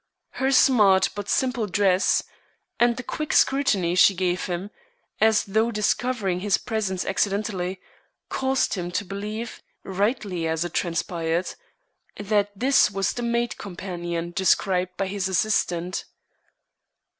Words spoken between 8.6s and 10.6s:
him to believe rightly,